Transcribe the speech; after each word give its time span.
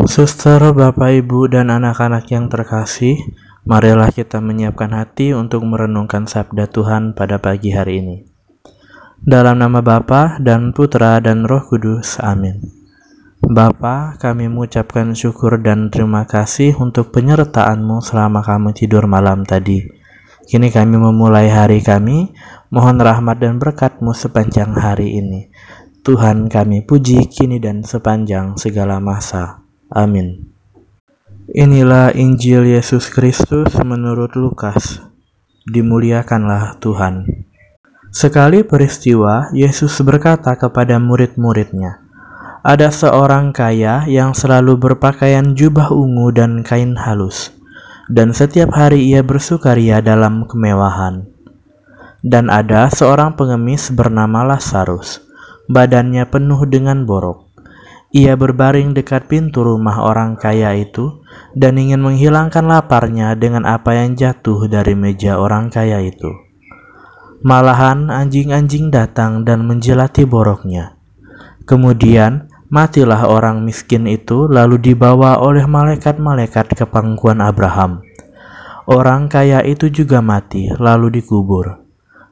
Suster, 0.00 0.72
Bapak, 0.72 1.12
Ibu, 1.20 1.52
dan 1.52 1.68
anak-anak 1.68 2.24
yang 2.32 2.48
terkasih, 2.48 3.20
marilah 3.68 4.08
kita 4.08 4.40
menyiapkan 4.40 4.88
hati 4.88 5.36
untuk 5.36 5.68
merenungkan 5.68 6.24
sabda 6.24 6.64
Tuhan 6.64 7.12
pada 7.12 7.36
pagi 7.36 7.76
hari 7.76 8.00
ini. 8.00 8.16
Dalam 9.20 9.60
nama 9.60 9.84
Bapa 9.84 10.40
dan 10.40 10.72
Putra 10.72 11.20
dan 11.20 11.44
Roh 11.44 11.68
Kudus, 11.68 12.16
amin. 12.24 12.64
Bapa, 13.44 14.16
kami 14.16 14.48
mengucapkan 14.48 15.12
syukur 15.12 15.60
dan 15.60 15.92
terima 15.92 16.24
kasih 16.24 16.72
untuk 16.80 17.12
penyertaan-Mu 17.12 18.00
selama 18.00 18.40
kami 18.40 18.72
tidur 18.72 19.04
malam 19.04 19.44
tadi. 19.44 19.84
Kini 20.48 20.72
kami 20.72 20.96
memulai 20.96 21.52
hari 21.52 21.84
kami, 21.84 22.32
mohon 22.72 22.96
rahmat 22.96 23.44
dan 23.44 23.60
berkat-Mu 23.60 24.16
sepanjang 24.16 24.72
hari 24.72 25.20
ini. 25.20 25.52
Tuhan 26.00 26.48
kami 26.48 26.80
puji 26.82 27.28
kini 27.28 27.60
dan 27.60 27.84
sepanjang 27.84 28.56
segala 28.56 28.98
masa. 28.98 29.61
Amin. 29.92 30.56
Inilah 31.52 32.16
Injil 32.16 32.64
Yesus 32.64 33.12
Kristus 33.12 33.76
menurut 33.84 34.32
Lukas. 34.40 35.04
Dimuliakanlah 35.68 36.80
Tuhan. 36.80 37.28
Sekali 38.08 38.64
peristiwa, 38.64 39.52
Yesus 39.52 39.92
berkata 40.00 40.56
kepada 40.56 40.96
murid-muridnya, 40.96 42.00
"Ada 42.64 42.88
seorang 42.88 43.52
kaya 43.52 44.08
yang 44.08 44.32
selalu 44.32 44.80
berpakaian 44.80 45.52
jubah 45.52 45.92
ungu 45.92 46.32
dan 46.32 46.64
kain 46.64 46.96
halus, 46.96 47.52
dan 48.08 48.32
setiap 48.32 48.72
hari 48.72 49.12
ia 49.12 49.20
bersukaria 49.20 50.00
dalam 50.00 50.48
kemewahan. 50.48 51.28
Dan 52.24 52.48
ada 52.48 52.88
seorang 52.88 53.36
pengemis 53.36 53.92
bernama 53.92 54.40
Lazarus, 54.56 55.20
badannya 55.68 56.24
penuh 56.24 56.64
dengan 56.64 57.04
borok 57.04 57.41
ia 58.12 58.36
berbaring 58.36 58.92
dekat 58.92 59.24
pintu 59.24 59.64
rumah 59.64 60.04
orang 60.04 60.36
kaya 60.36 60.76
itu 60.76 61.24
dan 61.56 61.80
ingin 61.80 62.04
menghilangkan 62.04 62.68
laparnya 62.68 63.32
dengan 63.32 63.64
apa 63.64 63.96
yang 63.96 64.12
jatuh 64.12 64.68
dari 64.68 64.92
meja 64.92 65.40
orang 65.40 65.72
kaya 65.72 66.04
itu. 66.04 66.28
Malahan 67.42 68.12
anjing-anjing 68.12 68.92
datang 68.92 69.48
dan 69.48 69.64
menjelati 69.66 70.28
boroknya. 70.28 71.00
Kemudian 71.64 72.52
matilah 72.70 73.26
orang 73.26 73.66
miskin 73.66 74.06
itu 74.06 74.46
lalu 74.46 74.78
dibawa 74.78 75.42
oleh 75.42 75.66
malaikat-malaikat 75.66 76.78
ke 76.78 76.84
pangkuan 76.86 77.42
Abraham. 77.42 78.04
Orang 78.86 79.32
kaya 79.32 79.64
itu 79.64 79.88
juga 79.88 80.22
mati 80.22 80.70
lalu 80.76 81.18
dikubur. 81.18 81.81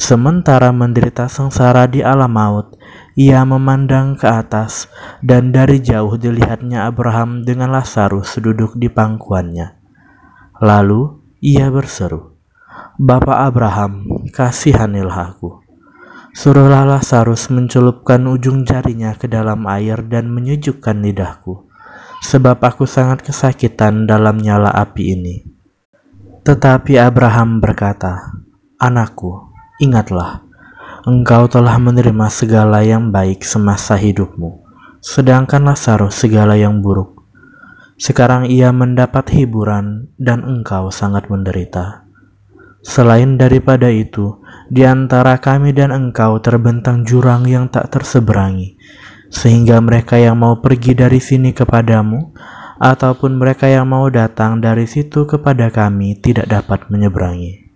Sementara 0.00 0.72
menderita 0.72 1.28
sengsara 1.28 1.84
di 1.84 2.00
alam 2.00 2.32
maut, 2.32 2.80
ia 3.12 3.44
memandang 3.44 4.16
ke 4.16 4.24
atas, 4.24 4.88
dan 5.20 5.52
dari 5.52 5.84
jauh 5.84 6.16
dilihatnya 6.16 6.88
Abraham 6.88 7.44
dengan 7.44 7.68
Lazarus 7.68 8.40
duduk 8.40 8.72
di 8.80 8.88
pangkuannya. 8.88 9.76
Lalu 10.64 11.20
ia 11.44 11.68
berseru, 11.68 12.32
"Bapak 12.96 13.52
Abraham, 13.52 14.24
kasihanilah 14.32 15.36
aku. 15.36 15.60
Suruhlah 16.32 16.88
Lazarus 16.88 17.52
mencelupkan 17.52 18.24
ujung 18.24 18.64
jarinya 18.64 19.12
ke 19.12 19.28
dalam 19.28 19.68
air 19.68 20.00
dan 20.08 20.32
menyejukkan 20.32 21.04
lidahku, 21.04 21.68
sebab 22.24 22.64
aku 22.64 22.88
sangat 22.88 23.20
kesakitan 23.20 24.08
dalam 24.08 24.40
nyala 24.40 24.72
api 24.72 25.02
ini." 25.20 25.36
Tetapi 26.48 26.96
Abraham 26.96 27.60
berkata, 27.60 28.32
"Anakku, 28.80 29.51
ingatlah." 29.82 30.52
engkau 31.02 31.50
telah 31.50 31.82
menerima 31.82 32.30
segala 32.30 32.86
yang 32.86 33.10
baik 33.10 33.42
semasa 33.42 33.98
hidupmu, 33.98 34.62
sedangkan 35.02 35.66
Lazarus 35.66 36.14
segala 36.14 36.54
yang 36.54 36.78
buruk. 36.78 37.26
Sekarang 37.98 38.46
ia 38.46 38.70
mendapat 38.70 39.34
hiburan 39.34 40.14
dan 40.14 40.46
engkau 40.46 40.94
sangat 40.94 41.26
menderita. 41.26 42.06
Selain 42.82 43.38
daripada 43.38 43.90
itu, 43.90 44.42
di 44.70 44.86
antara 44.86 45.38
kami 45.38 45.74
dan 45.74 45.90
engkau 45.90 46.38
terbentang 46.38 47.02
jurang 47.02 47.46
yang 47.50 47.66
tak 47.66 47.90
terseberangi, 47.94 48.78
sehingga 49.30 49.82
mereka 49.82 50.18
yang 50.18 50.38
mau 50.38 50.62
pergi 50.62 50.94
dari 50.94 51.18
sini 51.18 51.50
kepadamu, 51.50 52.34
ataupun 52.82 53.38
mereka 53.38 53.70
yang 53.70 53.86
mau 53.86 54.10
datang 54.10 54.58
dari 54.58 54.86
situ 54.86 55.26
kepada 55.26 55.70
kami 55.70 56.18
tidak 56.18 56.50
dapat 56.50 56.90
menyeberangi. 56.90 57.70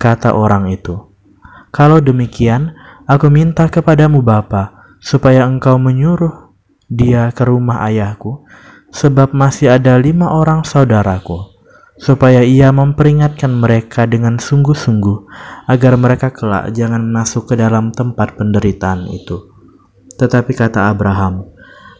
Kata 0.00 0.32
orang 0.32 0.72
itu, 0.72 1.13
kalau 1.74 1.98
demikian, 1.98 2.70
aku 3.10 3.26
minta 3.34 3.66
kepadamu 3.66 4.22
Bapa, 4.22 4.94
supaya 5.02 5.42
engkau 5.42 5.74
menyuruh 5.74 6.54
dia 6.86 7.34
ke 7.34 7.42
rumah 7.42 7.82
ayahku, 7.90 8.46
sebab 8.94 9.34
masih 9.34 9.74
ada 9.74 9.98
lima 9.98 10.30
orang 10.30 10.62
saudaraku, 10.62 11.50
supaya 11.98 12.46
ia 12.46 12.70
memperingatkan 12.70 13.50
mereka 13.50 14.06
dengan 14.06 14.38
sungguh-sungguh, 14.38 15.26
agar 15.66 15.98
mereka 15.98 16.30
kelak 16.30 16.70
jangan 16.70 17.02
masuk 17.10 17.50
ke 17.50 17.58
dalam 17.58 17.90
tempat 17.90 18.38
penderitaan 18.38 19.10
itu. 19.10 19.50
Tetapi 20.14 20.54
kata 20.54 20.94
Abraham, 20.94 21.50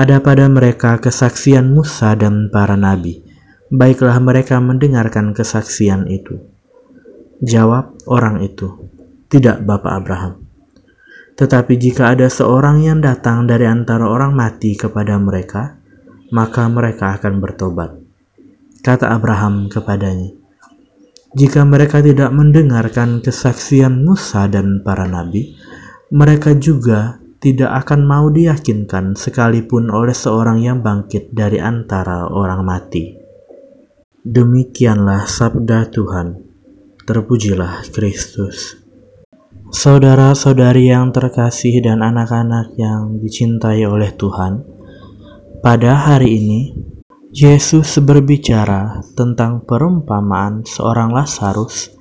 ada 0.00 0.16
pada 0.24 0.48
mereka 0.48 0.96
kesaksian 0.96 1.68
Musa 1.76 2.16
dan 2.16 2.48
para 2.48 2.72
nabi. 2.72 3.20
Baiklah 3.68 4.16
mereka 4.16 4.56
mendengarkan 4.64 5.36
kesaksian 5.36 6.08
itu. 6.08 6.40
Jawab 7.44 7.92
orang 8.08 8.40
itu, 8.40 8.96
tidak, 9.28 9.60
Bapak 9.60 9.92
Abraham. 9.92 10.48
Tetapi 11.38 11.78
jika 11.78 12.16
ada 12.16 12.26
seorang 12.26 12.82
yang 12.82 12.98
datang 12.98 13.46
dari 13.46 13.68
antara 13.68 14.08
orang 14.08 14.34
mati 14.34 14.74
kepada 14.74 15.14
mereka, 15.20 15.78
maka 16.34 16.66
mereka 16.66 17.14
akan 17.14 17.38
bertobat. 17.38 17.94
Kata 18.82 19.12
Abraham 19.12 19.70
kepadanya, 19.70 20.34
"Jika 21.36 21.62
mereka 21.62 22.02
tidak 22.02 22.32
mendengarkan 22.32 23.20
kesaksian 23.20 24.00
Musa 24.00 24.48
dan 24.48 24.80
para 24.80 25.04
nabi, 25.04 25.54
mereka 26.10 26.56
juga 26.56 27.20
tidak 27.38 27.86
akan 27.86 28.00
mau 28.02 28.26
diyakinkan 28.32 29.14
sekalipun 29.14 29.94
oleh 29.94 30.16
seorang 30.16 30.58
yang 30.58 30.80
bangkit 30.80 31.36
dari 31.36 31.60
antara 31.60 32.26
orang 32.32 32.66
mati." 32.66 33.14
Demikianlah 34.26 35.30
sabda 35.30 35.86
Tuhan. 35.86 36.42
Terpujilah 37.06 37.86
Kristus. 37.94 38.87
Saudara-saudari 39.68 40.88
yang 40.88 41.12
terkasih 41.12 41.84
dan 41.84 42.00
anak-anak 42.00 42.72
yang 42.80 43.20
dicintai 43.20 43.84
oleh 43.84 44.16
Tuhan, 44.16 44.64
pada 45.60 45.92
hari 46.08 46.40
ini 46.40 46.60
Yesus 47.36 48.00
berbicara 48.00 49.04
tentang 49.12 49.68
perumpamaan 49.68 50.64
seorang 50.64 51.12
Lazarus 51.12 51.92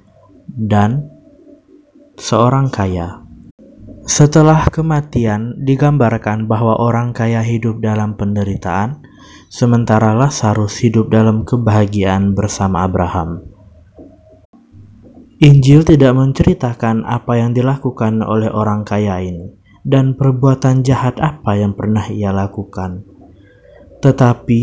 dan 0.47 1.11
seorang 2.15 2.71
kaya. 2.71 3.27
Setelah 4.07 4.71
kematian, 4.71 5.59
digambarkan 5.59 6.47
bahwa 6.47 6.79
orang 6.79 7.11
kaya 7.11 7.43
hidup 7.43 7.83
dalam 7.83 8.15
penderitaan, 8.15 9.03
sementara 9.51 10.15
Lazarus 10.15 10.79
hidup 10.79 11.11
dalam 11.11 11.43
kebahagiaan 11.43 12.31
bersama 12.31 12.87
Abraham. 12.87 13.56
Injil 15.37 15.85
tidak 15.85 16.17
menceritakan 16.17 17.05
apa 17.05 17.37
yang 17.37 17.53
dilakukan 17.53 18.25
oleh 18.25 18.49
orang 18.49 18.81
kaya 18.81 19.21
ini 19.21 19.53
dan 19.85 20.17
perbuatan 20.17 20.81
jahat 20.81 21.21
apa 21.21 21.53
yang 21.61 21.77
pernah 21.77 22.09
ia 22.09 22.33
lakukan. 22.33 23.05
Tetapi, 24.01 24.61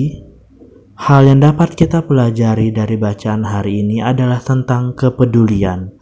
hal 0.98 1.30
yang 1.30 1.46
dapat 1.46 1.78
kita 1.78 2.02
pelajari 2.02 2.74
dari 2.74 2.98
bacaan 2.98 3.46
hari 3.46 3.86
ini 3.86 4.02
adalah 4.02 4.42
tentang 4.42 4.98
kepedulian. 4.98 5.94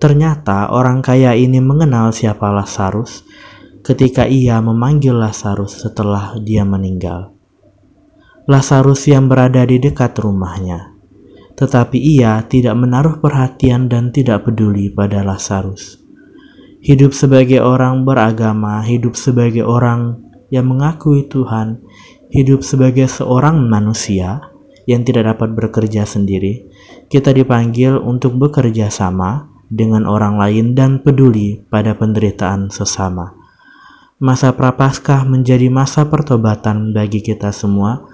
Ternyata 0.00 0.72
orang 0.72 1.04
kaya 1.04 1.36
ini 1.36 1.60
mengenal 1.60 2.08
siapa 2.08 2.48
Lazarus 2.48 3.20
ketika 3.84 4.24
ia 4.24 4.64
memanggil 4.64 5.12
Lazarus 5.12 5.84
setelah 5.84 6.40
dia 6.40 6.64
meninggal. 6.64 7.36
Lazarus 8.48 9.12
yang 9.12 9.28
berada 9.28 9.60
di 9.68 9.76
dekat 9.76 10.16
rumahnya 10.16 10.95
tetapi 11.56 11.96
ia 11.96 12.44
tidak 12.44 12.76
menaruh 12.76 13.18
perhatian 13.18 13.88
dan 13.88 14.12
tidak 14.12 14.44
peduli 14.44 14.92
pada 14.92 15.24
Lazarus. 15.24 15.98
Hidup 16.84 17.16
sebagai 17.16 17.64
orang 17.64 18.04
beragama, 18.04 18.84
hidup 18.84 19.16
sebagai 19.16 19.64
orang 19.64 20.22
yang 20.52 20.70
mengakui 20.70 21.26
Tuhan, 21.26 21.82
hidup 22.30 22.62
sebagai 22.62 23.10
seorang 23.10 23.66
manusia 23.66 24.52
yang 24.86 25.02
tidak 25.02 25.34
dapat 25.34 25.56
bekerja 25.56 26.06
sendiri, 26.06 26.68
kita 27.10 27.34
dipanggil 27.34 27.98
untuk 27.98 28.38
bekerja 28.38 28.86
sama 28.92 29.50
dengan 29.66 30.06
orang 30.06 30.38
lain 30.38 30.78
dan 30.78 31.02
peduli 31.02 31.58
pada 31.66 31.98
penderitaan 31.98 32.70
sesama. 32.70 33.34
Masa 34.16 34.54
Prapaskah 34.54 35.26
menjadi 35.26 35.68
masa 35.68 36.06
pertobatan 36.06 36.94
bagi 36.94 37.20
kita 37.20 37.50
semua 37.50 38.06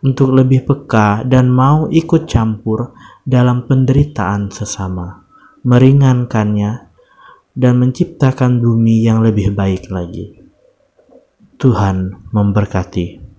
untuk 0.00 0.32
lebih 0.32 0.64
peka 0.64 1.24
dan 1.28 1.52
mau 1.52 1.88
ikut 1.92 2.24
campur 2.24 2.92
dalam 3.24 3.68
penderitaan 3.68 4.48
sesama, 4.48 5.24
meringankannya, 5.64 6.88
dan 7.52 7.76
menciptakan 7.76 8.62
bumi 8.62 9.04
yang 9.04 9.20
lebih 9.20 9.52
baik 9.52 9.92
lagi. 9.92 10.40
Tuhan 11.60 12.32
memberkati. 12.32 13.30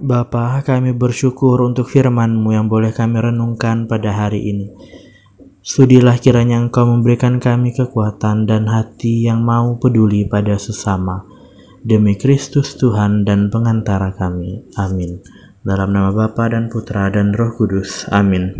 Bapa, 0.00 0.62
kami 0.62 0.94
bersyukur 0.94 1.58
untuk 1.66 1.90
firman-Mu 1.90 2.54
yang 2.54 2.70
boleh 2.70 2.94
kami 2.94 3.18
renungkan 3.18 3.90
pada 3.90 4.14
hari 4.14 4.54
ini. 4.54 4.70
Sudilah 5.60 6.16
kiranya 6.16 6.56
Engkau 6.62 6.88
memberikan 6.88 7.36
kami 7.36 7.74
kekuatan 7.74 8.46
dan 8.46 8.70
hati 8.70 9.26
yang 9.26 9.42
mau 9.42 9.76
peduli 9.76 10.24
pada 10.24 10.56
sesama. 10.56 11.29
Demi 11.80 12.12
Kristus 12.20 12.76
Tuhan 12.76 13.24
dan 13.24 13.48
pengantara 13.48 14.12
kami. 14.12 14.68
Amin. 14.76 15.24
Dalam 15.64 15.96
nama 15.96 16.12
Bapa 16.12 16.52
dan 16.52 16.68
Putra 16.68 17.08
dan 17.08 17.32
Roh 17.32 17.56
Kudus. 17.56 18.04
Amin. 18.12 18.52